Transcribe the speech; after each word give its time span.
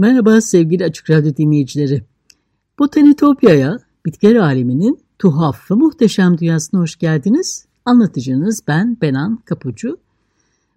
Merhaba 0.00 0.40
sevgili 0.40 0.84
Açık 0.84 1.10
Radyo 1.10 1.36
dinleyicileri. 1.36 2.02
Botanitopya'ya, 2.78 3.78
bitkiler 4.06 4.36
aleminin 4.36 5.00
tuhaf 5.18 5.70
ve 5.70 5.74
muhteşem 5.74 6.38
dünyasına 6.38 6.80
hoş 6.80 6.96
geldiniz. 6.96 7.66
Anlatıcınız 7.84 8.60
ben 8.68 8.96
Benan 9.02 9.36
Kapucu. 9.36 9.98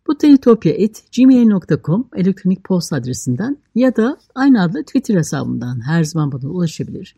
botanitopya.gmail.com 0.07 2.07
elektronik 2.15 2.63
posta 2.63 2.95
adresinden 2.95 3.57
ya 3.75 3.95
da 3.95 4.17
aynı 4.35 4.61
adlı 4.61 4.83
Twitter 4.83 5.15
hesabımdan 5.15 5.87
her 5.87 6.03
zaman 6.03 6.31
bana 6.31 6.49
ulaşabilir. 6.49 7.15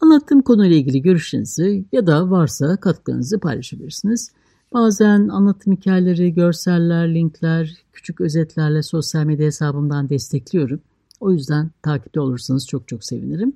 Anlattığım 0.00 0.42
konuyla 0.42 0.76
ilgili 0.76 1.02
görüşlerinizi 1.02 1.84
ya 1.92 2.06
da 2.06 2.30
varsa 2.30 2.76
katkılarınızı 2.76 3.40
paylaşabilirsiniz. 3.40 4.32
Bazen 4.72 5.28
anlatım 5.28 5.72
hikayeleri, 5.72 6.34
görseller, 6.34 7.14
linkler, 7.14 7.76
küçük 7.92 8.20
özetlerle 8.20 8.82
sosyal 8.82 9.24
medya 9.24 9.46
hesabımdan 9.46 10.08
destekliyorum. 10.08 10.80
O 11.22 11.32
yüzden 11.32 11.70
takipte 11.82 12.20
olursanız 12.20 12.66
çok 12.66 12.88
çok 12.88 13.04
sevinirim. 13.04 13.52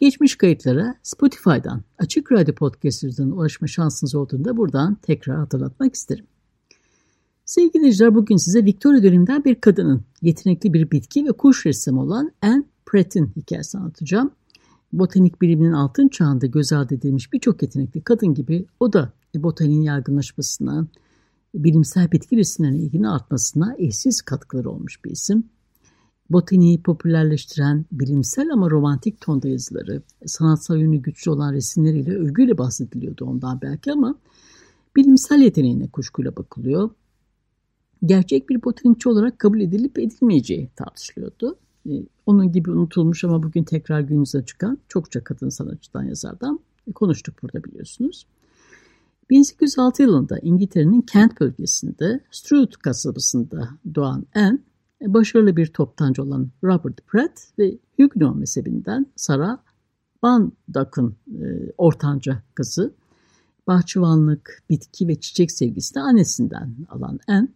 Geçmiş 0.00 0.36
kayıtlara 0.36 0.94
Spotify'dan, 1.02 1.82
Açık 1.98 2.32
Radyo 2.32 2.54
Podcast'ından 2.54 3.30
ulaşma 3.30 3.66
şansınız 3.66 4.14
olduğunda 4.14 4.56
buradan 4.56 4.94
tekrar 4.94 5.36
hatırlatmak 5.36 5.94
isterim. 5.94 6.26
Sevgili 7.44 7.72
dinleyiciler 7.72 8.14
bugün 8.14 8.36
size 8.36 8.64
Victoria 8.64 9.02
döneminden 9.02 9.44
bir 9.44 9.54
kadının 9.54 10.02
yetenekli 10.22 10.72
bir 10.72 10.90
bitki 10.90 11.26
ve 11.26 11.32
kuş 11.32 11.66
ressamı 11.66 12.02
olan 12.02 12.32
Anne 12.42 12.64
Pratt'in 12.86 13.32
hikayesini 13.36 13.80
anlatacağım. 13.80 14.30
Botanik 14.92 15.42
biliminin 15.42 15.72
altın 15.72 16.08
çağında 16.08 16.46
göz 16.46 16.72
ardı 16.72 16.94
edilmiş 16.94 17.32
birçok 17.32 17.62
yetenekli 17.62 18.02
kadın 18.02 18.34
gibi 18.34 18.66
o 18.80 18.92
da 18.92 19.12
botaniğin 19.36 19.82
yaygınlaşmasına, 19.82 20.86
bilimsel 21.54 22.12
bitki 22.12 22.36
resimlerine 22.36 22.78
ilginin 22.78 23.04
artmasına 23.04 23.74
eşsiz 23.78 24.22
katkıları 24.22 24.70
olmuş 24.70 25.04
bir 25.04 25.10
isim 25.10 25.44
botaniği 26.30 26.82
popülerleştiren 26.82 27.84
bilimsel 27.92 28.50
ama 28.52 28.70
romantik 28.70 29.20
tonda 29.20 29.48
yazıları, 29.48 30.02
sanatsal 30.26 30.78
yönü 30.78 30.96
güçlü 30.96 31.30
olan 31.30 31.52
resimleriyle 31.52 32.16
övgüyle 32.16 32.58
bahsediliyordu 32.58 33.24
ondan 33.24 33.60
belki 33.62 33.92
ama 33.92 34.14
bilimsel 34.96 35.40
yeteneğine 35.40 35.88
kuşkuyla 35.88 36.36
bakılıyor. 36.36 36.90
Gerçek 38.04 38.48
bir 38.48 38.62
botanikçi 38.64 39.08
olarak 39.08 39.38
kabul 39.38 39.60
edilip 39.60 39.98
edilmeyeceği 39.98 40.68
tartışılıyordu. 40.76 41.58
Ee, 41.88 41.90
onun 42.26 42.52
gibi 42.52 42.70
unutulmuş 42.70 43.24
ama 43.24 43.42
bugün 43.42 43.64
tekrar 43.64 44.00
günümüze 44.00 44.44
çıkan 44.44 44.78
çokça 44.88 45.24
kadın 45.24 45.48
sanatçıdan 45.48 46.02
yazardan 46.02 46.60
konuştuk 46.94 47.42
burada 47.42 47.64
biliyorsunuz. 47.64 48.26
1806 49.30 50.02
yılında 50.02 50.38
İngiltere'nin 50.38 51.00
Kent 51.00 51.40
bölgesinde 51.40 52.20
Stroud 52.30 52.72
kasabasında 52.72 53.68
doğan 53.94 54.26
Anne 54.34 54.58
başarılı 55.06 55.56
bir 55.56 55.66
toptancı 55.66 56.22
olan 56.22 56.50
Robert 56.64 57.06
Pratt 57.06 57.40
ve 57.58 57.78
Huguenot 57.96 58.36
mezhebinden 58.36 59.06
Sarah 59.16 59.58
Bandak'ın 60.22 61.16
e, 61.28 61.72
ortanca 61.78 62.42
kızı. 62.54 62.94
Bahçıvanlık, 63.66 64.62
bitki 64.70 65.08
ve 65.08 65.20
çiçek 65.20 65.52
sevgisini 65.52 66.02
annesinden 66.02 66.76
alan 66.88 67.20
Anne, 67.28 67.48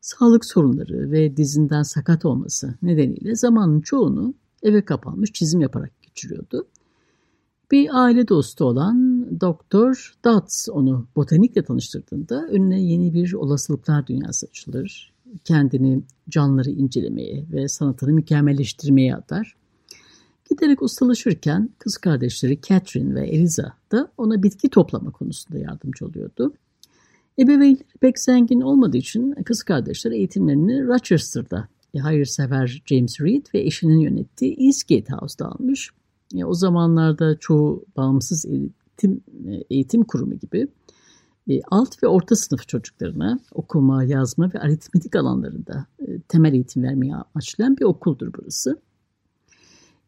sağlık 0.00 0.44
sorunları 0.44 1.10
ve 1.10 1.36
dizinden 1.36 1.82
sakat 1.82 2.24
olması 2.24 2.74
nedeniyle 2.82 3.34
zamanın 3.34 3.80
çoğunu 3.80 4.34
eve 4.62 4.84
kapanmış 4.84 5.32
çizim 5.32 5.60
yaparak 5.60 6.02
geçiriyordu. 6.02 6.66
Bir 7.70 8.02
aile 8.02 8.28
dostu 8.28 8.64
olan 8.64 9.26
Doktor 9.40 10.14
Dutz 10.24 10.68
onu 10.72 11.06
botanikle 11.16 11.64
tanıştırdığında 11.64 12.46
önüne 12.46 12.82
yeni 12.82 13.14
bir 13.14 13.32
olasılıklar 13.32 14.06
dünyası 14.06 14.46
açılır 14.46 15.11
kendini 15.44 16.02
canlıları 16.28 16.70
incelemeye 16.70 17.46
ve 17.52 17.68
sanatını 17.68 18.12
mükemmelleştirmeye 18.12 19.16
atar. 19.16 19.56
Giderek 20.50 20.82
ustalaşırken 20.82 21.70
kız 21.78 21.96
kardeşleri 21.96 22.60
Catherine 22.60 23.14
ve 23.14 23.28
Eliza 23.28 23.72
da 23.92 24.12
ona 24.16 24.42
bitki 24.42 24.68
toplama 24.68 25.10
konusunda 25.10 25.58
yardımcı 25.58 26.06
oluyordu. 26.06 26.54
Ebeveynleri 27.38 27.84
pek 28.00 28.18
zengin 28.18 28.60
olmadığı 28.60 28.96
için 28.96 29.34
kız 29.44 29.62
kardeşler 29.62 30.10
eğitimlerini 30.10 30.86
Rochester'da 30.86 31.68
e, 31.94 31.98
hayırsever 31.98 32.82
James 32.86 33.20
Reed 33.20 33.46
ve 33.54 33.60
eşinin 33.60 33.98
yönettiği 33.98 34.56
Eastgate 34.66 35.12
House'da 35.12 35.46
almış. 35.46 35.90
E, 36.34 36.44
o 36.44 36.54
zamanlarda 36.54 37.36
çoğu 37.38 37.84
bağımsız 37.96 38.46
eğitim, 38.46 39.20
e, 39.46 39.62
eğitim 39.70 40.04
kurumu 40.04 40.34
gibi 40.34 40.68
alt 41.70 42.02
ve 42.02 42.06
orta 42.06 42.36
sınıf 42.36 42.68
çocuklarına 42.68 43.40
okuma, 43.52 44.04
yazma 44.04 44.50
ve 44.54 44.60
aritmetik 44.60 45.16
alanlarında 45.16 45.86
e, 45.98 46.20
temel 46.20 46.52
eğitim 46.52 46.82
vermeye 46.82 47.14
amaçlayan 47.14 47.76
bir 47.76 47.84
okuldur 47.84 48.32
burası. 48.38 48.80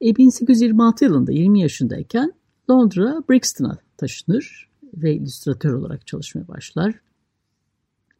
1826 0.00 1.04
yılında 1.04 1.32
20 1.32 1.60
yaşındayken 1.60 2.32
Londra 2.70 3.22
Brixton'a 3.30 3.78
taşınır 3.96 4.68
ve 4.94 5.14
illüstratör 5.14 5.72
olarak 5.72 6.06
çalışmaya 6.06 6.48
başlar. 6.48 7.00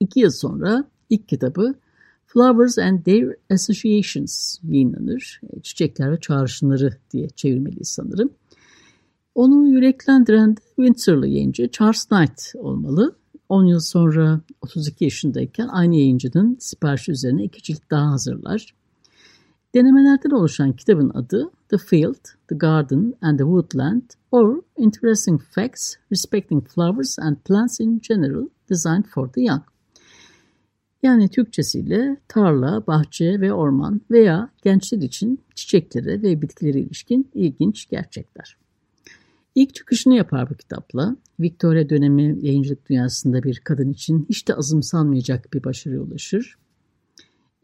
İki 0.00 0.20
yıl 0.20 0.30
sonra 0.30 0.84
ilk 1.10 1.28
kitabı 1.28 1.74
Flowers 2.26 2.78
and 2.78 3.04
Their 3.04 3.36
Associations 3.50 4.58
yayınlanır. 4.62 5.40
E, 5.52 5.60
Çiçekler 5.60 6.12
ve 6.12 6.20
Çağrışımları 6.20 6.96
diye 7.10 7.28
çevirmeliyiz 7.28 7.88
sanırım. 7.88 8.30
Onu 9.34 9.68
yüreklendiren 9.68 10.56
de 10.56 10.60
Windsor'lı 10.76 11.28
yayıncı 11.28 11.70
Charles 11.70 12.04
Knight 12.04 12.52
olmalı. 12.54 13.16
10 13.48 13.64
yıl 13.64 13.80
sonra 13.80 14.40
32 14.62 15.04
yaşındayken 15.04 15.68
aynı 15.68 15.96
yayıncının 15.96 16.56
siparişi 16.60 17.12
üzerine 17.12 17.44
iki 17.44 17.62
cilt 17.62 17.90
daha 17.90 18.10
hazırlar. 18.10 18.74
Denemelerden 19.74 20.30
oluşan 20.30 20.72
kitabın 20.72 21.10
adı 21.14 21.50
The 21.68 21.78
Field, 21.78 22.24
The 22.48 22.54
Garden 22.54 23.14
and 23.22 23.38
the 23.38 23.44
Woodland 23.44 24.02
or 24.30 24.62
Interesting 24.76 25.42
Facts 25.42 25.94
Respecting 26.12 26.68
Flowers 26.68 27.18
and 27.18 27.36
Plants 27.36 27.80
in 27.80 28.00
General 28.08 28.48
Designed 28.70 29.04
for 29.04 29.32
the 29.32 29.42
Young. 29.42 29.62
Yani 31.02 31.28
Türkçesiyle 31.28 32.16
tarla, 32.28 32.86
bahçe 32.86 33.40
ve 33.40 33.52
orman 33.52 34.00
veya 34.10 34.50
gençler 34.62 34.98
için 34.98 35.40
çiçeklere 35.54 36.22
ve 36.22 36.42
bitkilere 36.42 36.80
ilişkin 36.80 37.30
ilginç 37.34 37.88
gerçekler. 37.88 38.63
İlk 39.54 39.74
çıkışını 39.74 40.14
yapar 40.14 40.50
bu 40.50 40.54
kitapla. 40.54 41.16
Victoria 41.40 41.88
dönemi 41.88 42.38
yayıncılık 42.46 42.88
dünyasında 42.88 43.42
bir 43.42 43.60
kadın 43.64 43.92
için 43.92 44.26
hiç 44.28 44.48
de 44.48 44.54
azımsanmayacak 44.54 45.52
bir 45.52 45.64
başarıya 45.64 46.00
ulaşır. 46.00 46.58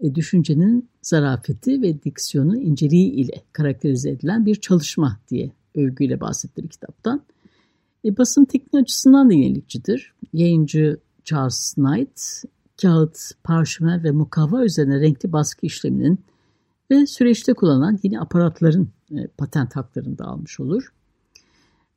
E, 0.00 0.14
düşüncenin 0.14 0.88
zarafeti 1.02 1.82
ve 1.82 2.02
diksiyonu 2.02 2.56
inceliği 2.56 3.10
ile 3.12 3.42
karakterize 3.52 4.10
edilen 4.10 4.46
bir 4.46 4.54
çalışma 4.54 5.20
diye 5.30 5.50
övgüyle 5.74 6.20
bahsettiği 6.20 6.68
kitaptan. 6.68 7.22
E, 8.04 8.16
basın 8.16 8.44
tekniği 8.44 8.82
açısından 8.82 9.30
da 9.30 9.34
yenilikçidir. 9.34 10.14
Yayıncı 10.32 11.00
Charles 11.24 11.74
Knight, 11.74 12.20
kağıt, 12.82 13.18
parşömen 13.44 14.04
ve 14.04 14.10
mukavva 14.10 14.64
üzerine 14.64 15.00
renkli 15.00 15.32
baskı 15.32 15.66
işleminin 15.66 16.20
ve 16.90 17.06
süreçte 17.06 17.54
kullanılan 17.54 17.98
yeni 18.02 18.20
aparatların 18.20 18.88
e, 19.12 19.26
patent 19.26 19.76
haklarını 19.76 20.18
da 20.18 20.24
almış 20.24 20.60
olur. 20.60 20.92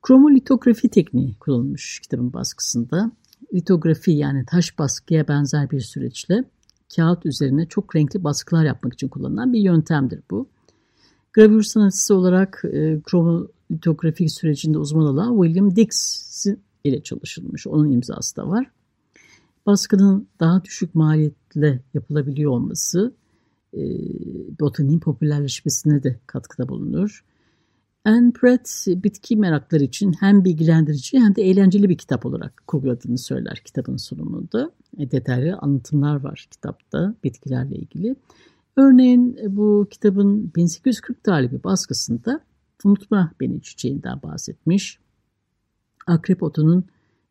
Kromolitografi 0.04 0.90
tekniği 0.90 1.36
kullanılmış 1.40 2.00
kitabın 2.00 2.34
baskısında. 2.34 3.12
Litografi 3.54 4.12
yani 4.12 4.46
taş 4.46 4.80
baskıya 4.80 5.28
benzer 5.28 5.72
bir 5.72 5.80
süreçle 5.80 6.44
kağıt 6.96 7.26
üzerine 7.26 7.66
çok 7.66 7.96
renkli 7.96 8.24
baskılar 8.24 8.66
yapmak 8.66 8.94
için 8.94 9.08
kullanılan 9.08 9.54
bir 9.54 9.60
yöntemdir 9.60 10.20
bu. 10.32 10.50
Gravür 11.34 11.64
sanatçısı 11.64 12.16
olarak 12.16 12.62
e, 12.66 13.02
kromolitografi 13.04 14.30
sürecinde 14.30 14.78
uzman 14.78 15.06
olan 15.06 15.44
William 15.44 15.76
Dix 15.76 16.46
ile 16.84 17.04
çalışılmış. 17.04 17.68
Onun 17.68 17.92
imzası 17.92 18.36
da 18.36 18.48
var. 18.48 18.72
Baskının 19.66 20.28
daha 20.40 20.64
düşük 20.64 20.96
maliyetle 20.96 21.82
yapılabiliyor 21.94 22.52
olması 22.52 23.14
e, 23.74 23.82
botaniğin 24.60 25.00
popülerleşmesine 25.00 26.04
de 26.04 26.20
katkıda 26.28 26.70
bulunur. 26.70 27.24
Anne 28.06 28.32
Pratt 28.32 28.86
bitki 28.88 29.36
merakları 29.36 29.84
için 29.84 30.14
hem 30.20 30.44
bilgilendirici 30.44 31.20
hem 31.20 31.36
de 31.36 31.42
eğlenceli 31.42 31.90
bir 31.90 31.98
kitap 31.98 32.26
olarak 32.26 32.64
kurguladığını 32.68 33.18
söyler 33.18 33.62
kitabın 33.66 33.98
sunumunda. 33.98 34.72
E, 34.98 35.12
detaylı 35.12 35.58
anlatımlar 35.58 36.24
var 36.24 36.48
kitapta 36.52 37.16
bitkilerle 37.24 37.76
ilgili. 37.76 38.16
Örneğin 38.78 39.38
e, 39.44 39.56
bu 39.56 39.88
kitabın 39.90 40.52
1840 40.56 41.24
tarihli 41.24 41.64
baskısında 41.64 42.40
unutma 42.84 43.32
beni 43.40 43.62
çiçeğinden 43.62 44.22
bahsetmiş. 44.24 45.00
Akrep 46.08 46.44
otunun 46.44 46.86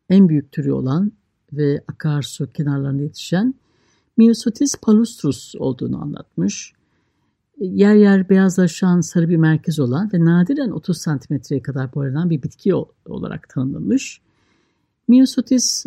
en 0.09 0.29
büyük 0.29 0.51
türü 0.51 0.71
olan 0.71 1.11
ve 1.53 1.83
akarsu 1.87 2.51
kenarlarında 2.51 3.03
yetişen 3.03 3.53
Myosotis 4.17 4.75
palustrus 4.75 5.55
olduğunu 5.55 6.01
anlatmış. 6.01 6.73
Yer 7.63 7.95
yer 7.95 8.29
beyazlaşan 8.29 9.01
sarı 9.01 9.29
bir 9.29 9.37
merkez 9.37 9.79
olan 9.79 10.09
ve 10.13 10.25
nadiren 10.25 10.69
30 10.69 10.97
santimetreye 10.97 11.61
kadar 11.61 11.93
boylanan 11.93 12.29
bir 12.29 12.43
bitki 12.43 12.73
olarak 13.05 13.49
tanımlamış. 13.49 14.21
Myosotis 15.07 15.85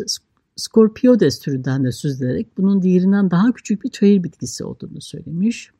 Scorpiodes 0.55 1.39
türünden 1.39 1.83
de 1.83 1.91
söz 1.91 2.21
bunun 2.57 2.81
diğerinden 2.81 3.31
daha 3.31 3.51
küçük 3.51 3.83
bir 3.83 3.89
çayır 3.89 4.23
bitkisi 4.23 4.63
olduğunu 4.63 5.01
söylemiş. 5.01 5.71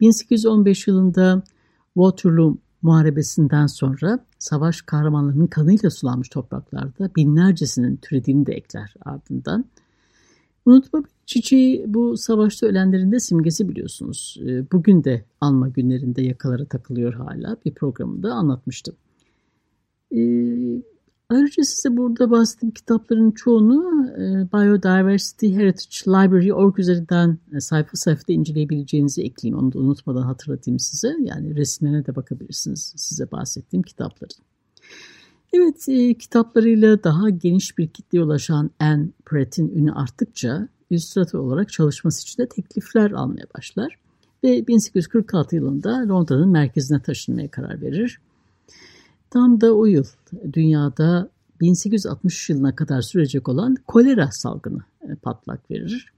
1815 0.00 0.86
yılında 0.86 1.42
Waterloo 1.94 2.58
Muharebesinden 2.82 3.66
sonra 3.66 4.18
savaş 4.38 4.82
kahramanlarının 4.82 5.46
kanıyla 5.46 5.90
sulanmış 5.90 6.28
topraklarda 6.28 7.10
binlercesinin 7.16 7.96
türediğini 7.96 8.46
de 8.46 8.52
ekler 8.52 8.94
ardından. 9.04 9.64
Unutma 10.68 11.02
çiçeği 11.26 11.84
bu 11.86 12.16
savaşta 12.16 12.66
ölenlerin 12.66 13.12
de 13.12 13.20
simgesi 13.20 13.68
biliyorsunuz. 13.68 14.40
Ee, 14.46 14.70
bugün 14.72 15.04
de 15.04 15.24
anma 15.40 15.68
günlerinde 15.68 16.22
yakalara 16.22 16.64
takılıyor 16.64 17.14
hala 17.14 17.56
bir 17.64 17.74
programında 17.74 18.32
anlatmıştım. 18.32 18.96
Ee, 20.16 20.82
Ayrıca 21.30 21.62
size 21.62 21.96
burada 21.96 22.30
bahsettiğim 22.30 22.74
kitapların 22.74 23.30
çoğunu 23.30 24.06
e, 24.10 24.52
Biodiversity 24.52 25.54
Heritage 25.54 25.96
Library 26.06 26.52
org 26.52 26.78
üzerinden 26.78 27.38
e, 27.56 27.60
sayfa 27.60 27.90
sayfada 27.94 28.32
inceleyebileceğinizi 28.32 29.22
ekleyeyim. 29.22 29.58
Onu 29.58 29.72
da 29.72 29.78
unutmadan 29.78 30.22
hatırlatayım 30.22 30.78
size. 30.78 31.16
Yani 31.20 31.56
resimlerine 31.56 32.06
de 32.06 32.16
bakabilirsiniz 32.16 32.94
size 32.96 33.30
bahsettiğim 33.30 33.82
kitapların. 33.82 34.47
Evet, 35.52 35.88
e, 35.88 36.14
kitaplarıyla 36.14 37.04
daha 37.04 37.30
geniş 37.30 37.78
bir 37.78 37.88
kitleye 37.88 38.24
ulaşan 38.24 38.70
Anne 38.80 39.08
Pratt'in 39.26 39.68
ünü 39.68 39.92
arttıkça 39.92 40.68
illüstratör 40.90 41.38
olarak 41.38 41.72
çalışması 41.72 42.22
için 42.22 42.42
de 42.42 42.48
teklifler 42.48 43.10
almaya 43.10 43.46
başlar. 43.56 43.98
Ve 44.44 44.66
1846 44.66 45.56
yılında 45.56 46.08
Londra'nın 46.08 46.48
merkezine 46.48 47.02
taşınmaya 47.02 47.50
karar 47.50 47.82
verir. 47.82 48.20
Tam 49.30 49.60
da 49.60 49.72
o 49.72 49.86
yıl 49.86 50.04
dünyada 50.52 51.30
1860 51.60 52.50
yılına 52.50 52.76
kadar 52.76 53.02
sürecek 53.02 53.48
olan 53.48 53.76
kolera 53.86 54.30
salgını 54.30 54.82
e, 55.02 55.14
patlak 55.14 55.70
verir. 55.70 56.12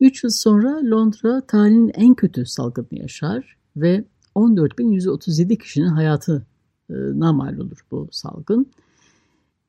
3 0.00 0.24
yıl 0.24 0.30
sonra 0.30 0.90
Londra 0.90 1.40
tarihinin 1.40 1.92
en 1.94 2.14
kötü 2.14 2.46
salgını 2.46 2.86
yaşar 2.90 3.56
ve 3.76 4.04
14.137 4.34 5.58
kişinin 5.58 5.86
hayatına 5.86 6.42
mal 7.32 7.56
olur 7.56 7.86
bu 7.90 8.08
salgın. 8.10 8.66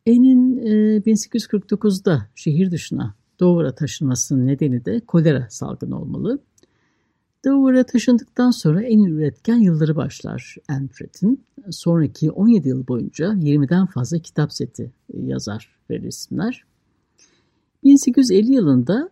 En'in 0.05 0.57
1849'da 0.99 2.15
e, 2.15 2.27
şehir 2.35 2.71
dışına 2.71 3.15
Dover'a 3.39 3.75
taşınmasının 3.75 4.47
nedeni 4.47 4.85
de 4.85 4.99
kolera 4.99 5.47
salgını 5.49 6.01
olmalı. 6.01 6.39
Dover'a 7.45 7.83
taşındıktan 7.83 8.51
sonra 8.51 8.83
en 8.83 8.99
üretken 8.99 9.57
yılları 9.57 9.95
başlar 9.95 10.55
Anfred'in. 10.69 11.43
Sonraki 11.69 12.31
17 12.31 12.67
yıl 12.67 12.87
boyunca 12.87 13.33
20'den 13.33 13.85
fazla 13.85 14.19
kitap 14.19 14.53
seti 14.53 14.91
yazar 15.13 15.69
ve 15.89 16.01
resimler. 16.01 16.63
1850 17.83 18.53
yılında 18.53 19.09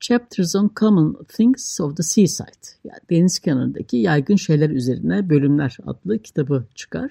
Chapters 0.00 0.54
on 0.56 0.70
Common 0.76 1.16
Things 1.28 1.80
of 1.80 1.96
the 1.96 2.02
Seaside, 2.02 2.68
yani 2.84 3.00
deniz 3.10 3.38
kenarındaki 3.38 3.96
yaygın 3.96 4.36
şeyler 4.36 4.70
üzerine 4.70 5.30
bölümler 5.30 5.76
adlı 5.86 6.18
kitabı 6.18 6.66
çıkar. 6.74 7.10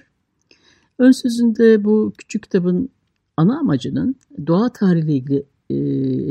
Ön 0.98 1.10
sözünde 1.10 1.84
bu 1.84 2.12
küçük 2.18 2.42
kitabın 2.42 2.90
ana 3.36 3.58
amacının 3.58 4.16
doğa 4.46 4.72
tarihiyle 4.72 5.12
ilgili 5.12 5.44
e, 5.70 5.74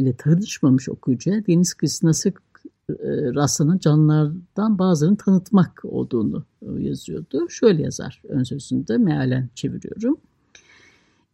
ile 0.01 0.13
tanışmamış 0.13 0.89
okuyucuya 0.89 1.47
deniz 1.47 1.73
kıyısına 1.73 2.13
sık 2.13 2.41
e, 2.89 2.95
rastlanan 3.35 3.77
canlılardan 3.77 4.79
bazılarını 4.79 5.17
tanıtmak 5.17 5.81
olduğunu 5.83 6.45
e, 6.61 6.83
yazıyordu. 6.83 7.49
Şöyle 7.49 7.83
yazar 7.83 8.21
ön 8.29 8.43
sözünde 8.43 8.97
mealen 8.97 9.49
çeviriyorum. 9.55 10.17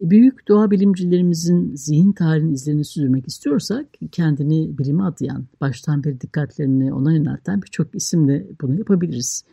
E, 0.02 0.10
büyük 0.10 0.48
doğa 0.48 0.72
bilimcilerimizin 0.72 1.76
zihin 1.76 2.12
tarihinin 2.12 2.54
izlerini 2.54 2.86
süzmek 2.86 3.28
istiyorsak 3.28 3.86
kendini 4.12 4.78
bilime 4.78 5.04
adayan, 5.04 5.46
baştan 5.62 6.04
beri 6.04 6.22
dikkatlerini 6.22 6.94
ona 6.94 7.14
yönelten 7.14 7.62
birçok 7.62 7.96
isimle 7.96 8.48
bunu 8.62 8.78
yapabiliriz. 8.78 9.44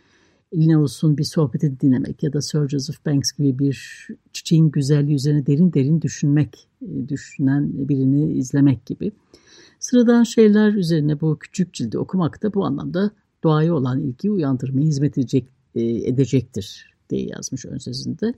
Olsun 0.53 1.19
bir 1.19 1.25
sohbeti 1.25 1.81
dinlemek 1.81 2.23
ya 2.23 2.33
da 2.33 2.43
Sir 2.43 2.69
Joseph 2.69 3.07
Banks 3.07 3.33
gibi 3.33 3.59
bir 3.59 4.09
çiçeğin 4.33 4.71
güzelliği 4.71 5.17
üzerine 5.17 5.47
derin 5.47 5.73
derin 5.73 6.03
düşünmek, 6.03 6.69
düşünen 7.09 7.89
birini 7.89 8.33
izlemek 8.33 8.87
gibi. 8.87 9.13
Sıradan 9.79 10.23
şeyler 10.23 10.73
üzerine 10.73 11.21
bu 11.21 11.39
küçük 11.39 11.75
cildi 11.75 11.99
okumak 11.99 12.43
da 12.43 12.55
bu 12.55 12.65
anlamda 12.65 13.11
doğaya 13.45 13.75
olan 13.75 14.01
ilgiyi 14.01 14.31
uyandırmaya 14.31 14.87
hizmet 14.87 15.19
edecek, 15.19 15.49
e, 15.75 15.83
edecektir 15.83 16.95
diye 17.11 17.27
yazmış 17.27 17.67
ön 17.67 17.79
sözünde. 17.79 18.35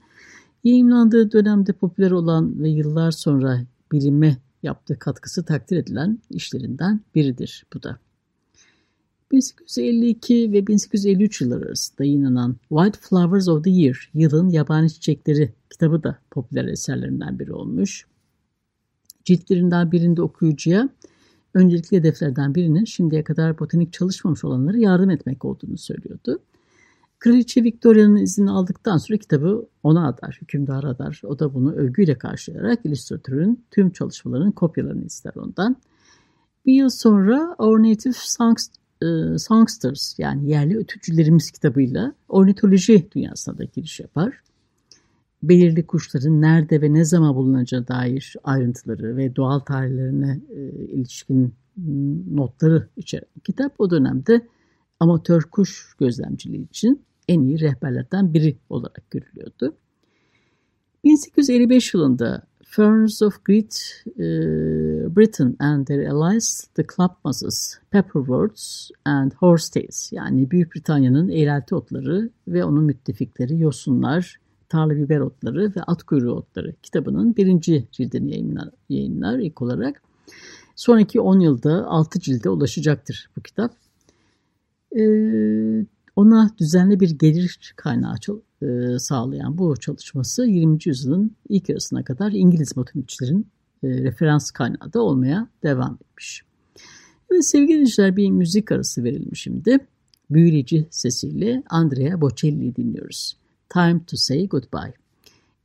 Yayınlandığı 0.65 1.33
dönemde 1.33 1.73
popüler 1.73 2.11
olan 2.11 2.63
ve 2.63 2.69
yıllar 2.69 3.11
sonra 3.11 3.61
bilime 3.93 4.37
yaptığı 4.63 4.99
katkısı 4.99 5.45
takdir 5.45 5.77
edilen 5.77 6.19
işlerinden 6.31 7.01
biridir 7.15 7.67
bu 7.75 7.83
da. 7.83 7.99
1852 9.33 10.53
ve 10.53 10.67
1853 10.67 11.41
yılları 11.41 11.67
arasında 11.67 12.05
yayınlanan 12.05 12.57
White 12.69 12.99
Flowers 13.01 13.49
of 13.49 13.65
the 13.65 13.71
Year, 13.71 14.11
yılın 14.15 14.49
yabani 14.49 14.93
çiçekleri 14.93 15.53
kitabı 15.71 16.03
da 16.03 16.19
popüler 16.31 16.65
eserlerinden 16.65 17.39
biri 17.39 17.53
olmuş. 17.53 18.07
Ciltlerinden 19.25 19.93
birinde 19.93 20.23
okuyucuya 20.23 20.89
öncelikli 21.55 21.97
hedeflerden 21.97 22.55
birinin 22.55 22.85
şimdiye 22.85 23.25
kadar 23.25 23.59
botanik 23.59 23.93
çalışmamış 23.93 24.45
olanlara 24.45 24.79
yardım 24.79 25.11
etmek 25.11 25.45
olduğunu 25.45 25.79
söylüyordu. 25.79 26.39
Kraliçe 27.19 27.65
Victoria'nın 27.65 28.17
izni 28.17 28.51
aldıktan 28.51 28.97
sonra 28.97 29.19
kitabı 29.19 29.69
ona 29.83 30.09
adar, 30.09 30.39
hükümdara 30.41 30.89
adar. 30.89 31.21
O 31.25 31.39
da 31.39 31.55
bunu 31.55 31.73
övgüyle 31.73 32.19
karşılayarak 32.19 32.87
illüstratörün 32.87 33.65
tüm 33.71 33.91
çalışmalarının 33.91 34.51
kopyalarını 34.51 35.05
ister 35.05 35.33
ondan. 35.37 35.77
Bir 36.67 36.75
yıl 36.75 36.89
sonra 36.89 37.55
Our 37.59 37.83
Native 37.83 38.13
Songs, 38.17 38.69
e, 39.03 39.39
Songsters 39.39 40.19
yani 40.19 40.51
yerli 40.51 40.79
ötücülerimiz 40.79 41.51
kitabıyla 41.51 42.15
ornitoloji 42.29 43.09
dünyasına 43.15 43.59
da 43.59 43.65
giriş 43.65 44.01
yapar 44.01 44.43
belirli 45.43 45.87
kuşların 45.87 46.41
nerede 46.41 46.83
ve 46.83 46.93
ne 46.93 47.05
zaman 47.05 47.35
bulunacağı 47.35 47.89
dair 47.89 48.37
ayrıntıları 48.45 49.17
ve 49.17 49.37
doğal 49.37 49.59
tarihlerine 49.59 50.41
e, 50.51 50.71
ilişkin 50.71 51.55
notları 52.31 52.89
içeren 52.97 53.29
kitap 53.45 53.75
o 53.79 53.91
dönemde 53.91 54.47
amatör 55.01 55.43
kuş 55.43 55.95
gözlemciliği 56.01 56.69
için 56.69 57.03
en 57.29 57.41
iyi 57.41 57.61
rehberlerden 57.61 58.35
biri 58.35 58.59
olarak 58.71 59.11
görülüyordu. 59.11 59.77
1855 61.05 61.95
yılında 61.95 62.43
Ferns 62.73 63.23
of 63.23 63.45
Great 63.45 64.03
e, 64.17 64.23
Britain 65.17 65.57
and 65.59 65.87
their 65.87 66.09
allies, 66.09 66.69
the 66.75 66.83
club 66.83 67.11
mosses, 67.25 67.79
pepperworts 67.91 68.91
and 69.05 69.33
horsetails 69.33 70.13
yani 70.13 70.51
Büyük 70.51 70.75
Britanya'nın 70.75 71.29
eğrelti 71.29 71.75
otları 71.75 72.31
ve 72.49 72.65
onun 72.65 72.85
müttefikleri 72.85 73.59
yosunlar, 73.59 74.37
Tarla 74.69 74.97
Biber 74.97 75.21
Otları 75.21 75.73
ve 75.77 75.83
At 75.87 76.03
Kuyruğu 76.03 76.33
Otları 76.33 76.75
kitabının 76.83 77.37
birinci 77.37 77.89
cildini 77.93 78.31
yayınlar, 78.31 78.69
yayınlar 78.89 79.39
ilk 79.39 79.63
olarak. 79.63 80.03
Sonraki 80.77 81.21
10 81.21 81.41
yılda 81.41 81.87
6 81.87 82.21
cilde 82.21 82.51
ulaşacaktır 82.51 83.31
bu 83.37 83.41
kitap. 83.41 83.73
Ee, 84.97 85.87
ona 86.17 86.51
düzenli 86.59 87.01
bir 87.01 87.11
gelir 87.11 87.75
kaynağı 87.77 88.17
e, 88.63 88.99
sağlayan 88.99 89.59
bu 89.59 89.77
çalışması 89.77 90.45
20. 90.47 90.79
yüzyılın 90.85 91.37
ilk 91.49 91.69
yarısına 91.69 92.05
kadar 92.05 92.33
İngiliz 92.33 92.77
botanikçilerin 92.77 93.47
e, 93.83 93.89
referans 93.89 94.51
kaynağı 94.51 94.93
da 94.93 95.03
olmaya 95.03 95.49
devam 95.63 95.99
etmiş. 96.01 96.43
Evet 97.31 97.47
sevgili 97.47 97.69
dinleyiciler 97.69 98.17
bir 98.17 98.31
müzik 98.31 98.73
arası 98.73 99.05
verelim 99.05 99.37
şimdi. 99.37 99.79
Büyüleyici 100.31 100.87
sesiyle 100.91 101.63
Andrea 101.71 102.21
Bocelli'yi 102.21 102.77
dinliyoruz. 102.77 103.37
Time 103.69 104.01
to 104.07 104.17
Say 104.17 104.49
Goodbye. 104.49 104.95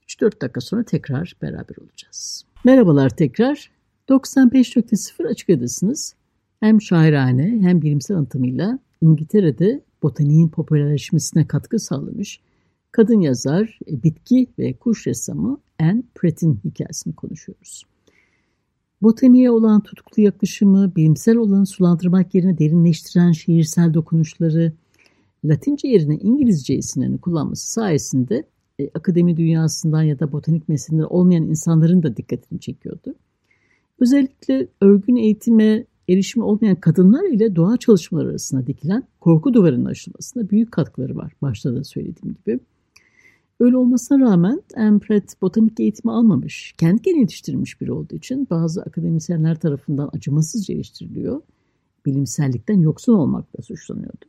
3-4 0.07 0.41
dakika 0.41 0.61
sonra 0.61 0.83
tekrar 0.83 1.35
beraber 1.41 1.75
olacağız. 1.81 2.45
Merhabalar 2.63 3.09
tekrar. 3.09 3.71
95.0 4.09 5.27
Açık 5.27 5.49
Adasınız. 5.49 6.15
Hem 6.59 6.81
şairane 6.81 7.59
hem 7.61 7.81
bilimsel 7.81 8.17
anlatımıyla 8.17 8.79
İngiltere'de 9.01 9.81
botaniğin 10.03 10.49
popülerleşmesine 10.49 11.47
katkı 11.47 11.79
sağlamış 11.79 12.39
kadın 12.91 13.19
yazar, 13.19 13.79
e, 13.91 14.03
bitki 14.03 14.47
ve 14.59 14.73
kuş 14.73 15.07
ressamı 15.07 15.59
Anne 15.79 16.03
Pratt'in 16.15 16.59
hikayesini 16.65 17.15
konuşuyoruz. 17.15 17.83
Botaniğe 19.01 19.51
olan 19.51 19.81
tutkulu 19.81 20.25
yaklaşımı, 20.25 20.95
bilimsel 20.95 21.37
olanı 21.37 21.65
sulandırmak 21.65 22.35
yerine 22.35 22.57
derinleştiren 22.57 23.31
şiirsel 23.31 23.93
dokunuşları, 23.93 24.73
Latince 25.45 25.87
yerine 25.87 26.15
İngilizce 26.15 26.75
isimlerini 26.75 27.17
kullanması 27.17 27.71
sayesinde 27.71 28.43
e, 28.79 28.89
akademi 28.89 29.37
dünyasından 29.37 30.03
ya 30.03 30.19
da 30.19 30.31
botanik 30.31 30.69
meseleleri 30.69 31.05
olmayan 31.05 31.43
insanların 31.43 32.03
da 32.03 32.17
dikkatini 32.17 32.59
çekiyordu. 32.59 33.15
Özellikle 33.99 34.67
örgün 34.81 35.15
eğitime 35.15 35.85
erişimi 36.09 36.45
olmayan 36.45 36.75
kadınlar 36.75 37.23
ile 37.23 37.55
doğa 37.55 37.77
çalışmaları 37.77 38.29
arasında 38.29 38.67
dikilen 38.67 39.03
korku 39.19 39.53
duvarının 39.53 39.85
aşılmasına 39.85 40.49
büyük 40.49 40.71
katkıları 40.71 41.15
var. 41.15 41.33
Başta 41.41 41.75
da 41.75 41.83
söylediğim 41.83 42.35
gibi. 42.35 42.59
Öyle 43.59 43.77
olmasına 43.77 44.19
rağmen 44.19 44.61
Empret 44.75 45.41
botanik 45.41 45.79
eğitimi 45.79 46.11
almamış, 46.11 46.73
kendi 46.77 47.01
kendine 47.01 47.21
yetiştirilmiş 47.21 47.81
biri 47.81 47.91
olduğu 47.91 48.15
için 48.15 48.47
bazı 48.49 48.81
akademisyenler 48.81 49.59
tarafından 49.59 50.09
acımasızca 50.13 50.73
eleştiriliyor. 50.73 51.41
Bilimsellikten 52.05 52.79
yoksun 52.79 53.13
olmakla 53.13 53.63
suçlanıyordu. 53.63 54.25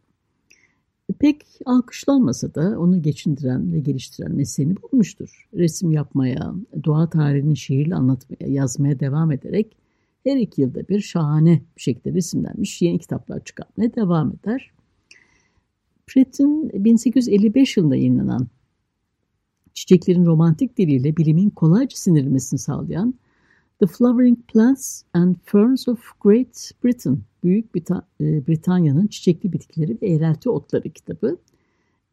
Pek 1.19 1.43
alkışlanmasa 1.67 2.55
da 2.55 2.81
onu 2.81 3.03
geçindiren 3.03 3.73
ve 3.73 3.81
geliştiren 3.81 4.35
mesleğini 4.35 4.75
bulmuştur. 4.83 5.49
Resim 5.55 5.93
yapmaya, 5.93 6.55
doğa 6.85 7.11
tarihini 7.11 7.57
şiirle 7.57 7.95
anlatmaya, 7.95 8.53
yazmaya 8.53 9.01
devam 9.01 9.33
ederek 9.33 9.77
her 10.25 10.37
iki 10.37 10.61
yılda 10.61 10.89
bir 10.89 11.01
şahane 11.01 11.63
bir 11.77 11.83
şekilde 11.83 12.15
resimlenmiş 12.15 12.83
yeni 12.83 12.99
kitaplar 12.99 13.45
çıkartmaya 13.45 13.95
devam 13.95 14.33
eder. 14.33 14.71
Pratt'in 16.07 16.85
1855 16.85 17.77
yılında 17.77 17.97
yayınlanan 17.97 18.49
çiçeklerin 19.79 20.27
romantik 20.27 20.79
diliyle 20.79 21.17
bilimin 21.17 21.51
kolayca 21.51 21.97
sindirilmesini 21.97 22.59
sağlayan 22.59 23.15
The 23.81 23.87
Flowering 23.87 24.39
Plants 24.49 25.03
and 25.13 25.37
Ferns 25.45 25.89
of 25.89 26.01
Great 26.21 26.71
Britain, 26.85 27.21
Büyük 27.45 27.77
e, 27.77 28.47
Britanya'nın 28.49 29.07
çiçekli 29.07 29.53
bitkileri 29.53 29.99
ve 30.03 30.07
eğrelti 30.07 30.51
otları 30.51 30.91
kitabı, 30.91 31.37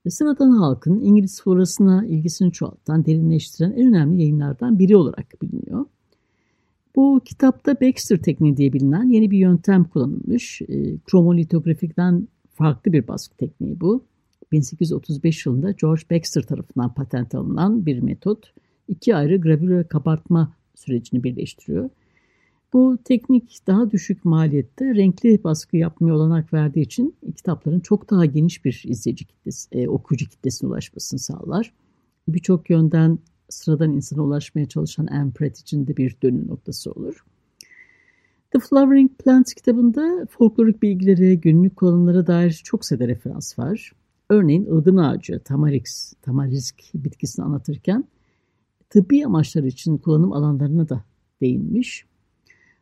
sıradan 0.10 0.52
halkın 0.52 1.00
İngiliz 1.00 1.42
florasına 1.42 2.06
ilgisini 2.06 2.52
çoğaltan, 2.52 3.06
derinleştiren 3.06 3.72
en 3.72 3.88
önemli 3.88 4.22
yayınlardan 4.22 4.80
biri 4.80 4.96
olarak 4.96 5.42
biliniyor. 5.42 5.86
Bu 6.96 7.22
kitapta 7.26 7.76
Baxter 7.82 8.18
tekniği 8.18 8.58
diye 8.58 8.74
bilinen 8.74 9.10
yeni 9.10 9.32
bir 9.32 9.38
yöntem 9.38 9.84
kullanılmış. 9.84 10.62
E, 10.62 10.98
kromolitografikten 10.98 12.28
farklı 12.54 12.94
bir 12.94 13.08
baskı 13.08 13.38
tekniği 13.38 13.80
bu. 13.80 14.04
1835 14.52 15.46
yılında 15.46 15.72
George 15.72 16.02
Baxter 16.12 16.42
tarafından 16.42 16.94
patent 16.94 17.36
alınan 17.36 17.86
bir 17.86 18.00
metot. 18.00 18.54
İki 18.88 19.16
ayrı 19.16 19.42
gravür 19.42 19.78
ve 19.78 19.88
kabartma 19.88 20.54
sürecini 20.76 21.24
birleştiriyor. 21.24 21.90
Bu 22.74 22.98
teknik 23.04 23.60
daha 23.68 23.92
düşük 23.92 24.26
maliyette 24.26 24.96
renkli 24.96 25.44
baskı 25.44 25.78
yapmaya 25.78 26.14
olanak 26.14 26.54
verdiği 26.54 26.82
için 26.82 27.16
kitapların 27.36 27.80
çok 27.80 28.10
daha 28.10 28.26
geniş 28.26 28.66
bir 28.66 28.84
izleyici 28.86 29.26
kitlesi, 29.26 29.68
e, 29.72 29.88
okuyucu 29.88 30.30
kitlesine 30.30 30.70
ulaşmasını 30.70 31.20
sağlar. 31.20 31.74
Birçok 32.28 32.70
yönden 32.70 33.20
sıradan 33.50 33.94
insana 33.94 34.24
ulaşmaya 34.24 34.66
çalışan 34.66 35.08
Anne 35.08 35.32
Pratt 35.32 35.58
için 35.58 35.88
de 35.88 35.98
bir 35.98 36.16
dönüm 36.24 36.48
noktası 36.48 36.92
olur. 36.92 37.26
The 38.52 38.60
Flowering 38.60 39.12
Plants 39.18 39.54
kitabında 39.54 40.28
folklorik 40.30 40.82
bilgilere, 40.82 41.36
günlük 41.36 41.76
kullanımlara 41.76 42.28
dair 42.28 42.62
çok 42.64 42.86
sayıda 42.86 43.08
referans 43.08 43.60
var. 43.60 43.92
Örneğin 44.30 44.66
ılgın 44.66 44.98
ağacı, 44.98 45.40
tamarix, 45.40 46.14
tamarisk 46.22 46.82
bitkisini 46.96 47.46
anlatırken 47.46 48.06
tıbbi 48.90 49.26
amaçlar 49.26 49.64
için 49.64 49.98
kullanım 49.98 50.34
alanlarına 50.34 50.90
da 50.90 51.04
değinmiş. 51.42 52.06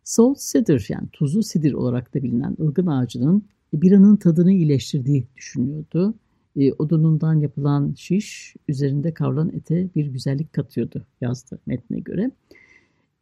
Salt 0.03 0.39
cedar 0.39 0.85
yani 0.89 1.07
tuzlu 1.13 1.43
sidir 1.43 1.73
olarak 1.73 2.13
da 2.13 2.23
bilinen 2.23 2.57
ılgın 2.59 2.87
ağacının 2.87 3.43
biranın 3.73 4.15
tadını 4.15 4.51
iyileştirdiği 4.51 5.27
düşünüyordu. 5.37 6.13
E, 6.55 6.73
odunundan 6.73 7.33
yapılan 7.33 7.93
şiş 7.97 8.55
üzerinde 8.67 9.13
kavrulan 9.13 9.51
ete 9.53 9.89
bir 9.95 10.05
güzellik 10.05 10.53
katıyordu 10.53 11.05
yazdı 11.21 11.59
metne 11.65 11.99
göre. 11.99 12.31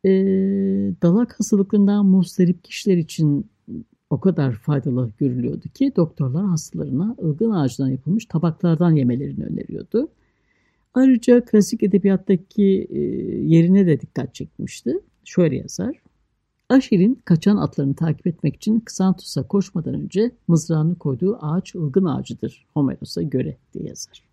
E, 0.05 0.11
dalak 1.01 1.39
hastalıklarından 1.39 2.05
muzdarip 2.05 2.63
kişiler 2.63 2.97
için 2.97 3.45
o 4.11 4.19
kadar 4.19 4.51
faydalı 4.53 5.11
görülüyordu 5.19 5.69
ki 5.73 5.91
doktorlar 5.95 6.45
hastalarına 6.45 7.15
ılgın 7.23 7.51
ağacından 7.51 7.89
yapılmış 7.89 8.25
tabaklardan 8.25 8.91
yemelerini 8.91 9.45
öneriyordu. 9.45 10.07
Ayrıca 10.93 11.45
klasik 11.45 11.83
edebiyattaki 11.83 12.87
e, 12.89 12.99
yerine 13.45 13.87
de 13.87 14.01
dikkat 14.01 14.35
çekmişti. 14.35 14.99
Şöyle 15.23 15.55
yazar. 15.55 15.95
Aşil'in 16.69 17.21
kaçan 17.25 17.57
atlarını 17.57 17.95
takip 17.95 18.27
etmek 18.27 18.55
için 18.55 18.79
Ksantus'a 18.79 19.47
koşmadan 19.47 19.93
önce 19.93 20.31
mızrağını 20.47 20.95
koyduğu 20.95 21.37
ağaç 21.41 21.75
ılgın 21.75 22.05
ağacıdır 22.05 22.65
Homeros'a 22.73 23.21
göre 23.21 23.57
diye 23.73 23.85
yazar. 23.85 24.23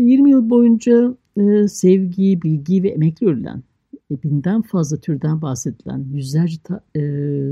20 0.00 0.30
yıl 0.30 0.50
boyunca 0.50 1.16
e, 1.36 1.68
sevgi, 1.68 2.42
bilgi 2.42 2.82
ve 2.82 2.88
emekli 2.88 3.26
örülen 3.26 3.62
e, 4.10 4.22
binden 4.22 4.62
fazla 4.62 4.96
türden 4.96 5.42
bahsedilen 5.42 6.06
yüzlerce 6.12 6.56
ta, 6.64 6.80
e, 6.96 7.00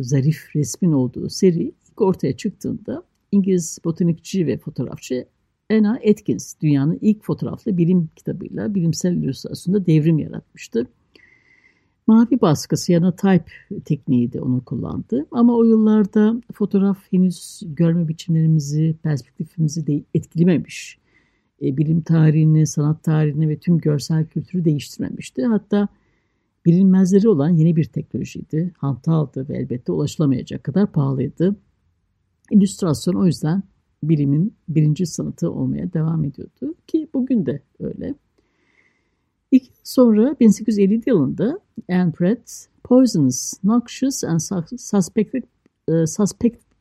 zarif 0.03 0.57
resmin 0.57 0.93
olduğu 0.93 1.31
seri 1.31 1.73
ilk 1.91 2.01
ortaya 2.01 2.37
çıktığında 2.37 3.03
İngiliz 3.33 3.79
botanikçi 3.85 4.47
ve 4.47 4.59
fotoğrafçı 4.59 5.27
Anna 5.71 5.99
Atkins 6.11 6.55
dünyanın 6.63 6.99
ilk 7.01 7.25
fotoğraflı 7.25 7.77
bilim 7.77 8.09
kitabıyla 8.17 8.75
bilimsel 8.75 9.13
illüstrasyonda 9.13 9.87
devrim 9.87 10.19
yaratmıştı. 10.19 10.87
Mavi 12.07 12.41
baskısı 12.41 12.93
yana 12.93 13.17
type 13.17 13.45
tekniği 13.85 14.33
de 14.33 14.41
onu 14.41 14.65
kullandı. 14.65 15.27
Ama 15.31 15.57
o 15.57 15.65
yıllarda 15.65 16.41
fotoğraf 16.55 16.99
henüz 17.11 17.63
görme 17.67 18.09
biçimlerimizi, 18.09 18.97
perspektifimizi 19.03 19.87
de 19.87 20.03
etkilememiş. 20.15 20.99
E, 21.63 21.77
bilim 21.77 22.01
tarihini, 22.01 22.67
sanat 22.67 23.03
tarihini 23.03 23.49
ve 23.49 23.59
tüm 23.59 23.79
görsel 23.79 24.27
kültürü 24.27 24.65
değiştirmemişti. 24.65 25.45
Hatta 25.45 25.89
bilinmezleri 26.67 27.29
olan 27.29 27.51
yeni 27.51 27.77
bir 27.77 27.85
teknolojiydi. 27.85 28.73
Hantaldı 28.79 29.49
ve 29.49 29.57
elbette 29.57 29.93
ulaşılamayacak 29.93 30.65
kadar 30.65 30.93
pahalıydı. 30.93 31.57
İllüstrasyon 32.51 33.15
o 33.15 33.27
yüzden 33.27 33.63
bilimin 34.03 34.55
birinci 34.69 35.07
sanatı 35.07 35.51
olmaya 35.51 35.93
devam 35.93 36.25
ediyordu 36.25 36.75
ki 36.87 37.09
bugün 37.15 37.47
de 37.47 37.63
öyle. 37.81 38.15
İki 39.51 39.71
sonra 39.85 40.37
1850 40.41 41.03
yılında 41.07 41.61
Anne 41.91 42.13
Pratt, 42.13 42.69
Poisonous, 42.85 43.53
Noxious 43.65 44.25
and 44.25 44.39
Suspected, 44.79 45.43
uh, 45.89 46.07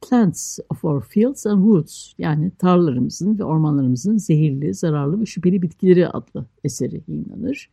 Plants 0.09 0.59
of 0.69 0.85
Our 0.85 1.01
Fields 1.01 1.45
and 1.45 1.63
Woods 1.63 2.13
yani 2.17 2.51
tarlalarımızın 2.51 3.39
ve 3.39 3.43
ormanlarımızın 3.43 4.17
zehirli, 4.17 4.73
zararlı 4.73 5.21
ve 5.21 5.25
şüpheli 5.25 5.61
bitkileri 5.61 6.07
adlı 6.07 6.45
eseri 6.63 7.03
yayınlanır. 7.07 7.69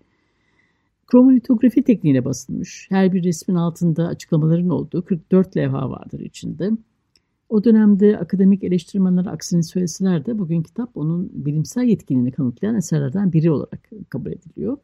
Kromolitografi 1.12 1.83
tekniğine 1.83 2.25
basılmış. 2.25 2.87
Her 2.90 3.12
bir 3.12 3.25
resmin 3.25 3.57
altında 3.57 4.07
açıklamaların 4.07 4.69
olduğu 4.69 5.04
44 5.04 5.57
levha 5.57 5.90
vardır 5.90 6.21
içinde. 6.21 6.71
O 7.49 7.64
dönemde 7.64 8.19
akademik 8.19 8.64
eleştirmenler 8.64 9.26
aksini 9.26 9.64
söyleseler 9.64 10.26
de 10.26 10.38
bugün 10.38 10.62
kitap 10.62 10.97
onun 10.97 11.31
bilimsel 11.35 11.85
yetkinliğini 11.85 12.33
kanıtlayan 12.33 12.76
eserlerden 12.76 13.33
biri 13.33 13.50
olarak 13.50 13.90
kabul 14.09 14.33
ediliyor. 14.33 14.76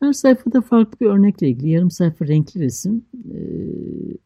Her 0.00 0.12
sayfada 0.12 0.60
farklı 0.60 1.00
bir 1.00 1.10
örnekle 1.10 1.48
ilgili 1.48 1.70
yarım 1.70 1.90
sayfa 1.90 2.26
renkli 2.26 2.60
resim, 2.60 3.04
e, 3.34 3.38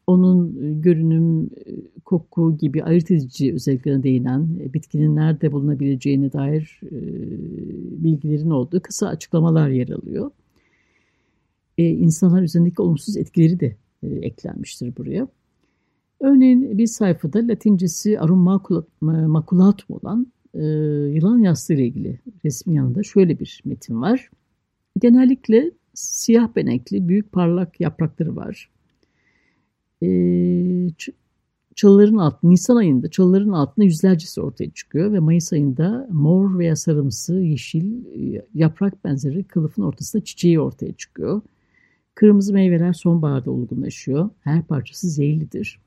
onun 0.07 0.55
görünüm, 0.81 1.43
e, 1.43 1.71
koku 2.05 2.57
gibi 2.57 2.83
ayırt 2.83 3.11
edici 3.11 3.53
özelliklerine 3.53 4.03
değinen, 4.03 4.47
e, 4.61 4.73
bitkinin 4.73 5.15
nerede 5.15 5.51
bulunabileceğine 5.51 6.33
dair 6.33 6.79
bilgilerin 8.03 8.49
olduğu 8.49 8.81
kısa 8.81 9.07
açıklamalar 9.07 9.69
yer 9.69 9.89
alıyor. 9.89 10.31
İnsanlar 11.89 12.41
üzerindeki 12.41 12.81
olumsuz 12.81 13.17
etkileri 13.17 13.59
de 13.59 13.77
eklenmiştir 14.03 14.97
buraya. 14.97 15.27
Örneğin 16.19 16.77
bir 16.77 16.87
sayfada 16.87 17.47
latincesi 17.47 18.19
arum 18.19 18.39
maculatum 19.27 19.95
olan 19.95 20.27
yılan 21.13 21.39
yastığı 21.39 21.73
ile 21.73 21.85
ilgili 21.85 22.19
resmin 22.45 22.75
yanında 22.75 23.03
şöyle 23.03 23.39
bir 23.39 23.61
metin 23.65 24.01
var. 24.01 24.29
Genellikle 24.99 25.71
siyah 25.93 26.55
benekli, 26.55 27.07
büyük 27.07 27.31
parlak 27.31 27.79
yaprakları 27.79 28.35
var. 28.35 28.69
Ee, 30.03 30.87
çalıların 31.75 32.17
alt, 32.17 32.43
Nisan 32.43 32.75
ayında 32.75 33.09
çalıların 33.09 33.49
altında 33.49 33.85
yüzlercesi 33.85 34.41
ortaya 34.41 34.69
çıkıyor 34.71 35.13
ve 35.13 35.19
Mayıs 35.19 35.53
ayında 35.53 36.07
mor 36.11 36.59
veya 36.59 36.75
sarımsı, 36.75 37.33
yeşil, 37.33 38.03
yaprak 38.53 39.03
benzeri 39.03 39.43
kılıfın 39.43 39.83
ortasında 39.83 40.23
çiçeği 40.23 40.59
ortaya 40.59 40.93
çıkıyor. 40.93 41.41
Kırmızı 42.21 42.53
meyveler 42.53 42.93
sonbaharda 42.93 43.51
olgunlaşıyor. 43.51 44.29
Her 44.41 44.63
parçası 44.63 45.09
zehirlidir. 45.09 45.79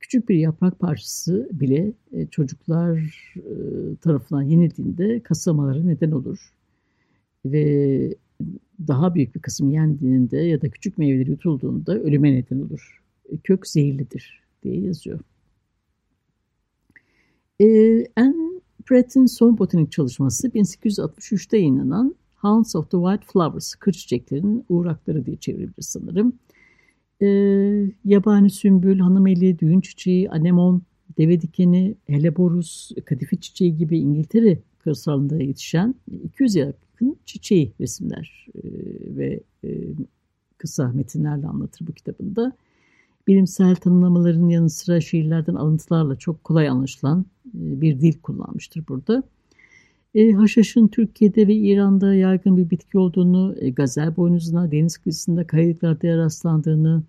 küçük 0.00 0.28
bir 0.28 0.34
yaprak 0.34 0.78
parçası 0.78 1.48
bile 1.52 1.92
e, 2.12 2.26
çocuklar 2.26 2.98
e, 3.36 3.52
tarafından 3.96 4.42
yenildiğinde 4.42 5.20
kasamalara 5.20 5.82
neden 5.82 6.10
olur. 6.10 6.52
Ve 7.44 8.14
daha 8.88 9.14
büyük 9.14 9.34
bir 9.34 9.40
kısım 9.40 9.70
yendiğinde 9.70 10.38
ya 10.38 10.62
da 10.62 10.70
küçük 10.70 10.98
meyveler 10.98 11.26
yutulduğunda 11.26 11.98
ölüme 11.98 12.34
neden 12.34 12.60
olur. 12.60 13.02
E, 13.32 13.36
kök 13.36 13.66
zehirlidir 13.66 14.42
diye 14.62 14.80
yazıyor. 14.80 15.20
Ee, 17.60 18.06
Anne 18.16 18.60
Pratt'in 18.86 19.26
son 19.26 19.58
botanik 19.58 19.92
çalışması 19.92 20.48
1863'te 20.48 21.56
yayınlanan 21.56 22.14
Hounds 22.40 22.76
of 22.76 22.90
the 22.90 22.96
White 22.96 23.26
Flowers, 23.32 23.74
kır 23.74 23.92
çiçeklerinin 23.92 24.64
uğrakları 24.68 25.26
diye 25.26 25.36
çevrilir 25.36 25.74
sanırım. 25.80 26.32
Ee, 27.22 27.26
yabani 28.04 28.50
sümbül, 28.50 28.98
hanımeli, 28.98 29.58
düğün 29.58 29.80
çiçeği, 29.80 30.30
anemon, 30.30 30.82
deve 31.18 31.40
dikeni, 31.40 31.94
heleborus, 32.06 32.90
kadife 33.04 33.36
çiçeği 33.36 33.76
gibi 33.76 33.98
İngiltere 33.98 34.58
kırsalında 34.78 35.42
yetişen 35.42 35.94
200 36.24 36.54
yakın 36.54 37.16
çiçeği 37.26 37.72
resimler 37.80 38.46
e, 38.54 38.68
ve 39.16 39.40
e, 39.64 39.68
kısa 40.58 40.88
metinlerle 40.88 41.46
anlatır 41.46 41.86
bu 41.86 41.92
kitabında. 41.92 42.52
Bilimsel 43.28 43.76
tanımlamaların 43.76 44.48
yanı 44.48 44.70
sıra 44.70 45.00
şiirlerden 45.00 45.54
alıntılarla 45.54 46.16
çok 46.16 46.44
kolay 46.44 46.68
anlaşılan 46.68 47.26
e, 47.48 47.80
bir 47.80 48.00
dil 48.00 48.20
kullanmıştır 48.20 48.84
burada. 48.88 49.22
E, 50.14 50.32
haşhaşın 50.32 50.88
Türkiye'de 50.88 51.48
ve 51.48 51.54
İran'da 51.54 52.14
yaygın 52.14 52.56
bir 52.56 52.70
bitki 52.70 52.98
olduğunu, 52.98 53.54
e, 53.60 53.70
gazel 53.70 54.16
boynuzuna, 54.16 54.72
deniz 54.72 54.98
kıyısında 54.98 55.46
kayalıklarda 55.46 56.16
rastlandığını, 56.16 57.02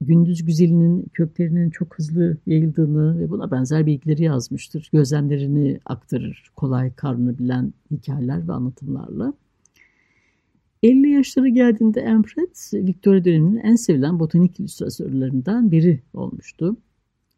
gündüz 0.00 0.44
güzelinin 0.44 1.06
köklerinin 1.12 1.70
çok 1.70 1.98
hızlı 1.98 2.36
yayıldığını 2.46 3.20
ve 3.20 3.30
buna 3.30 3.50
benzer 3.50 3.86
bilgileri 3.86 4.22
yazmıştır. 4.22 4.90
Gözlemlerini 4.92 5.80
aktarır 5.84 6.50
kolay 6.56 6.94
karnını 6.94 7.38
bilen 7.38 7.72
hikayeler 7.90 8.48
ve 8.48 8.52
anlatımlarla. 8.52 9.34
50 10.82 11.10
yaşları 11.10 11.48
geldiğinde 11.48 12.00
Emfred, 12.00 12.86
Victoria 12.86 13.24
döneminin 13.24 13.56
en 13.56 13.76
sevilen 13.76 14.20
botanik 14.20 14.60
illüstratörlerinden 14.60 15.70
biri 15.70 16.00
olmuştu. 16.14 16.76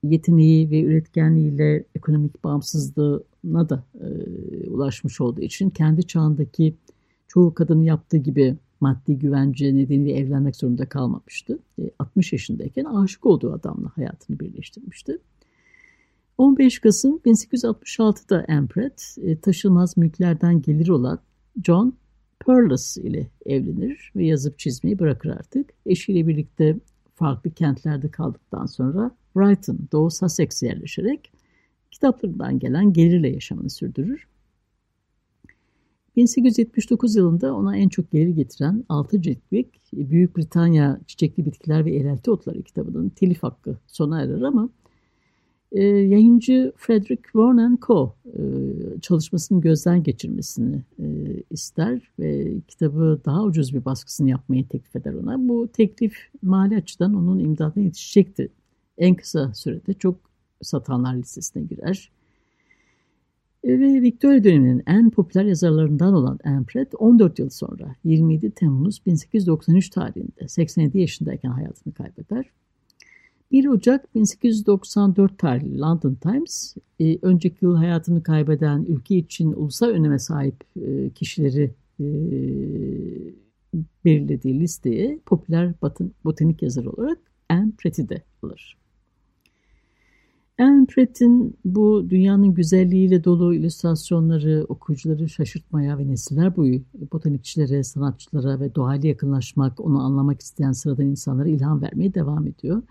Yeteneği 0.03 0.71
ve 0.71 0.83
üretkenliğiyle 0.83 1.85
ekonomik 1.95 2.45
bağımsızlığına 3.45 3.69
da 3.69 3.85
e, 4.01 4.69
ulaşmış 4.71 5.21
olduğu 5.21 5.41
için 5.41 5.71
kendi 5.71 6.07
çağındaki 6.07 6.75
çoğu 7.29 7.55
kadının 7.55 7.83
yaptığı 7.83 8.17
gibi 8.17 8.57
maddi 8.81 9.19
güvence 9.19 9.77
nedeniyle 9.77 10.19
evlenmek 10.19 10.57
zorunda 10.57 10.89
kalmamıştı. 10.89 11.59
60 11.99 12.33
e, 12.33 12.37
yaşındayken 12.37 12.85
aşık 12.85 13.27
olduğu 13.27 13.53
adamla 13.53 13.91
hayatını 13.97 14.41
birleştirmişti. 14.41 15.19
15 16.39 16.79
Kasım 16.79 17.17
1866'da 17.17 18.43
Empret 18.49 19.17
e, 19.23 19.37
taşınmaz 19.37 19.97
mülklerden 19.97 20.63
gelir 20.63 20.89
olan 20.89 21.19
John 21.65 21.95
Perlis 22.47 22.97
ile 22.97 23.31
evlenir 23.47 24.13
ve 24.17 24.27
yazıp 24.27 24.59
çizmeyi 24.59 24.99
bırakır 24.99 25.31
artık. 25.31 25.71
Eşiyle 25.87 26.27
birlikte 26.27 26.77
farklı 27.15 27.51
kentlerde 27.51 28.11
kaldıktan 28.11 28.67
sonra 28.67 29.11
Brighton, 29.37 29.79
Doğu 29.93 30.11
Sussex'e 30.11 30.67
yerleşerek 30.67 31.33
kitaplarından 32.03 32.59
gelen 32.59 32.93
gelirle 32.93 33.29
yaşamını 33.29 33.71
sürdürür. 33.71 34.27
1879 36.17 37.17
yılında 37.17 37.55
ona 37.55 37.77
en 37.77 37.89
çok 37.89 38.11
gelir 38.11 38.29
getiren 38.29 38.85
6 38.89 39.23
ciltlik 39.23 39.69
Büyük 39.93 40.37
Britanya 40.37 41.01
Çiçekli 41.07 41.47
Bitkiler 41.47 41.85
ve 41.85 41.97
Eğrelti 41.97 42.31
Otları 42.31 42.63
kitabının 42.63 43.09
telif 43.09 43.43
hakkı 43.43 43.77
sona 43.87 44.23
erer 44.23 44.43
ama 44.43 44.69
e, 45.73 45.85
yayıncı 45.85 46.73
Frederick 46.77 47.23
Warren 47.23 47.79
Co. 47.87 48.15
E, 48.27 48.41
çalışmasını 49.01 49.61
gözden 49.61 50.03
geçirmesini 50.03 50.83
e, 50.99 51.07
ister 51.51 52.11
ve 52.19 52.61
kitabı 52.69 53.21
daha 53.25 53.43
ucuz 53.43 53.75
bir 53.75 53.85
baskısını 53.85 54.31
yapmayı 54.31 54.69
teklif 54.69 54.97
eder 54.97 55.15
ona. 55.15 55.49
Bu 55.49 55.69
teklif 55.73 56.15
mali 56.43 56.77
açıdan 56.77 57.15
onun 57.15 57.39
imdadına 57.39 57.85
yetişecekti. 57.85 58.49
En 58.99 59.15
kısa 59.15 59.55
sürede 59.55 59.95
çok 59.95 60.32
satanlar 60.65 61.15
listesine 61.15 61.63
girer. 61.63 62.11
Ve 63.65 64.03
Victoria 64.03 64.45
döneminin 64.45 64.83
en 64.87 65.11
popüler 65.11 65.45
yazarlarından 65.45 66.15
olan 66.15 66.39
Pratt 66.67 66.95
14 66.99 67.39
yıl 67.39 67.51
sonra 67.51 67.97
27 68.05 68.51
Temmuz 68.51 69.07
1893 69.07 69.91
tarihinde 69.91 70.49
87 70.49 70.99
yaşındayken 70.99 71.51
hayatını 71.51 71.95
kaybeder. 71.95 72.51
1 73.53 73.67
Ocak 73.67 74.15
1894 74.15 75.39
tarihli 75.39 75.79
London 75.79 76.15
Times, 76.15 76.77
e, 77.01 77.19
önceki 77.23 77.65
yıl 77.65 77.77
hayatını 77.77 78.23
kaybeden 78.23 78.85
ülke 78.89 79.17
için 79.17 79.53
ulusal 79.53 79.89
öneme 79.89 80.19
sahip 80.19 80.65
e, 80.77 81.11
kişileri 81.11 81.75
e, 82.01 82.05
belirlediği 84.05 84.61
listeye 84.61 85.19
popüler 85.27 85.75
botanik 86.25 86.63
yazarı 86.63 86.91
olarak 86.91 87.19
Anne 87.49 87.73
Pratt'i 87.79 88.09
de 88.09 88.23
alır. 88.43 88.82
Alan 90.63 90.87
Pratt'in 90.87 91.57
bu 91.65 92.07
dünyanın 92.11 92.55
güzelliğiyle 92.55 93.25
dolu 93.25 93.55
illüstrasyonları 93.55 94.65
okuyucuları 94.69 95.29
şaşırtmaya 95.29 95.99
ve 95.99 96.09
nesiller 96.09 96.57
boyu 96.57 96.83
botanikçilere, 97.13 97.83
sanatçılara 97.83 98.61
ve 98.61 98.75
doğayla 98.75 99.09
yakınlaşmak, 99.09 99.81
onu 99.81 100.01
anlamak 100.01 100.41
isteyen 100.41 100.73
sıradan 100.73 101.07
insanlara 101.07 101.49
ilham 101.49 101.83
vermeye 101.83 102.15
devam 102.15 102.47
ediyor. 102.47 102.83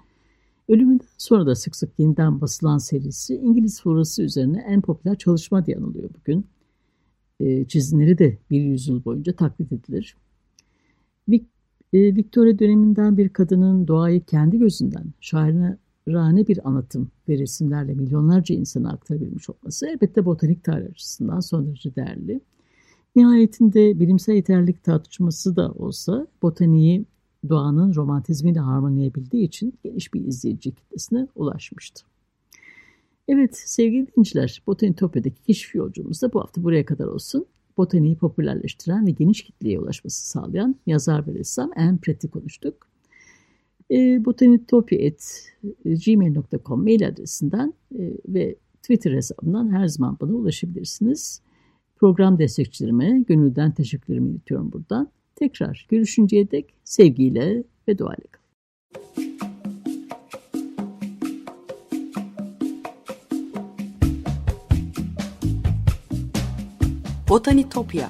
Ölümünden 0.69 1.07
sonra 1.17 1.45
da 1.45 1.55
sık 1.55 1.75
sık 1.75 1.99
yeniden 1.99 2.41
basılan 2.41 2.77
serisi 2.77 3.35
İngiliz 3.35 3.81
florası 3.81 4.23
üzerine 4.23 4.65
en 4.67 4.81
popüler 4.81 5.17
çalışma 5.17 5.65
diye 5.65 5.77
anılıyor 5.77 6.09
bugün. 6.19 6.45
E, 7.39 7.65
çizimleri 7.65 8.17
de 8.17 8.37
bir 8.49 8.61
yüzyıl 8.61 9.05
boyunca 9.05 9.33
taklit 9.33 9.71
edilir. 9.71 10.15
Victoria 11.93 12.59
döneminden 12.59 13.17
bir 13.17 13.29
kadının 13.29 13.87
doğayı 13.87 14.25
kendi 14.25 14.59
gözünden 14.59 15.05
şairine 15.21 15.77
rane 16.07 16.47
bir 16.47 16.67
anlatım 16.67 17.11
ve 17.29 17.37
resimlerle 17.37 17.93
milyonlarca 17.93 18.55
insana 18.55 18.91
aktarabilmiş 18.91 19.49
olması 19.49 19.87
elbette 19.87 20.25
botanik 20.25 20.63
tarih 20.63 20.89
açısından 20.89 21.39
son 21.39 21.67
derece 21.67 21.95
değerli. 21.95 22.41
Nihayetinde 23.15 23.99
bilimsel 23.99 24.33
yeterlilik 24.33 24.83
tartışması 24.83 25.55
da 25.55 25.71
olsa 25.71 26.27
botaniği 26.41 27.05
doğanın 27.49 27.95
romantizmiyle 27.95 28.59
harmanlayabildiği 28.59 29.47
için 29.47 29.73
geniş 29.83 30.13
bir 30.13 30.25
izleyici 30.25 30.71
kitlesine 30.71 31.27
ulaşmıştı. 31.35 32.05
Evet 33.27 33.57
sevgili 33.57 34.07
dinleyiciler, 34.07 34.61
Botanitopya'daki 34.67 35.43
keşif 35.43 35.75
yolculuğumuz 35.75 36.21
da 36.21 36.33
bu 36.33 36.41
hafta 36.41 36.63
buraya 36.63 36.85
kadar 36.85 37.05
olsun. 37.05 37.45
Botaniği 37.77 38.15
popülerleştiren 38.15 39.07
ve 39.07 39.11
geniş 39.11 39.43
kitleye 39.43 39.79
ulaşması 39.79 40.27
sağlayan 40.27 40.75
yazar 40.85 41.27
ve 41.27 41.33
ressam 41.33 41.71
Anne 41.75 41.97
Pratt'i 41.97 42.27
konuştuk. 42.27 42.90
E, 43.91 44.25
botanitopya.gmail.com 44.25 46.83
mail 46.83 47.07
adresinden 47.07 47.73
e, 47.99 48.13
ve 48.27 48.55
Twitter 48.83 49.11
hesabından 49.11 49.71
her 49.71 49.87
zaman 49.87 50.17
bana 50.21 50.33
ulaşabilirsiniz. 50.33 51.41
Program 51.95 52.39
destekçilerime 52.39 53.23
gönülden 53.27 53.71
teşekkürlerimi 53.71 54.29
iletiyorum 54.29 54.71
buradan. 54.71 55.09
Tekrar 55.35 55.87
görüşünceye 55.89 56.51
dek 56.51 56.73
sevgiyle 56.83 57.63
ve 57.87 57.97
duayla 57.97 58.23
kalın. 58.31 58.41
Botanitopya 67.29 68.09